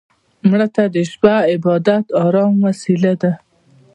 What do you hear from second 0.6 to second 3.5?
ته د شپه عبادت د ارام وسيله ده